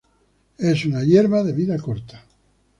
Es 0.57 0.83
una 0.85 1.03
hierba 1.03 1.43
de 1.43 1.51
vida 1.53 1.77
corta. 1.77 2.25